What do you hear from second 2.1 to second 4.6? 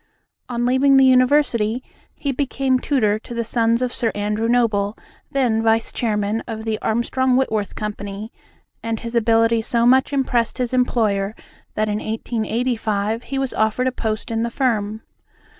he became tutor to the sons of Sir Andrew